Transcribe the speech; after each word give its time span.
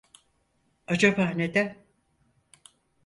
Acaba 0.87 1.29
neden? 1.31 1.77